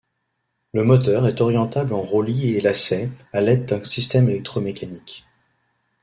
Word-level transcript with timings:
Le 0.73 0.83
moteur 0.83 1.27
est 1.27 1.41
orientable 1.41 1.93
en 1.93 2.01
roulis 2.01 2.55
et 2.55 2.59
lacet 2.59 3.11
à 3.33 3.39
l'aide 3.41 3.65
d'un 3.65 3.83
système 3.83 4.29
électromécanique. 4.29 5.25